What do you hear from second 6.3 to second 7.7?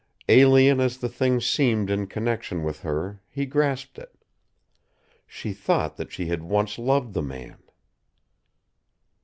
once loved the man.